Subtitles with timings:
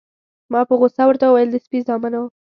[0.51, 2.23] ما په غوسه ورته وویل: د سپي زامنو.